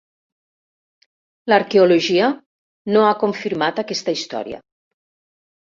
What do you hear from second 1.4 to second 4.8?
L'arqueologia no ha confirmat aquesta història.